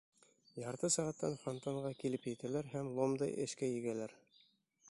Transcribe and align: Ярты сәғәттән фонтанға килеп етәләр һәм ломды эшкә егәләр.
Ярты 0.61 0.89
сәғәттән 0.95 1.37
фонтанға 1.43 1.93
килеп 2.01 2.27
етәләр 2.33 2.73
һәм 2.75 2.93
ломды 3.01 3.29
эшкә 3.47 3.71
егәләр. 3.75 4.21